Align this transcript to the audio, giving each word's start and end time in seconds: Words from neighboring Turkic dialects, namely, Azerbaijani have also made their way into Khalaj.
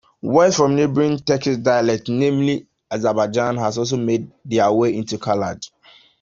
Words 0.23 0.55
from 0.55 0.75
neighboring 0.75 1.19
Turkic 1.19 1.61
dialects, 1.61 2.09
namely, 2.09 2.65
Azerbaijani 2.91 3.59
have 3.59 3.77
also 3.77 3.97
made 3.97 4.31
their 4.43 4.71
way 4.71 4.95
into 4.95 5.19
Khalaj. 5.19 5.69